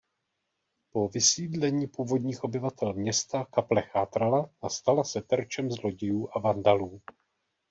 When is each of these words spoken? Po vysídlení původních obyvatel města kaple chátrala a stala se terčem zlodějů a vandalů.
Po 0.93 1.07
vysídlení 1.07 1.87
původních 1.87 2.43
obyvatel 2.43 2.93
města 2.93 3.45
kaple 3.51 3.81
chátrala 3.81 4.49
a 4.61 4.69
stala 4.69 5.03
se 5.03 5.21
terčem 5.21 5.71
zlodějů 5.71 6.29
a 6.33 6.39
vandalů. 6.39 7.01